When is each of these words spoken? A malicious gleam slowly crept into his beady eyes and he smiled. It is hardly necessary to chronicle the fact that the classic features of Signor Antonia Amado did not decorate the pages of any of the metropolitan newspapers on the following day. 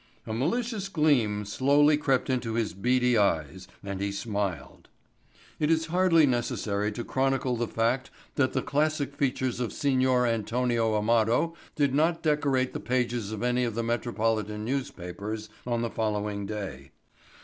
A 0.25 0.33
malicious 0.33 0.89
gleam 0.89 1.45
slowly 1.45 1.95
crept 1.95 2.27
into 2.27 2.55
his 2.55 2.73
beady 2.73 3.19
eyes 3.19 3.67
and 3.83 4.01
he 4.01 4.11
smiled. 4.11 4.89
It 5.59 5.69
is 5.69 5.85
hardly 5.93 6.25
necessary 6.25 6.91
to 6.93 7.03
chronicle 7.03 7.55
the 7.55 7.67
fact 7.67 8.09
that 8.33 8.53
the 8.53 8.63
classic 8.63 9.15
features 9.15 9.59
of 9.59 9.71
Signor 9.71 10.25
Antonia 10.25 10.83
Amado 10.83 11.53
did 11.75 11.93
not 11.93 12.23
decorate 12.23 12.73
the 12.73 12.79
pages 12.79 13.31
of 13.31 13.43
any 13.43 13.63
of 13.63 13.75
the 13.75 13.83
metropolitan 13.83 14.65
newspapers 14.65 15.49
on 15.67 15.83
the 15.83 15.91
following 15.91 16.47
day. 16.47 16.89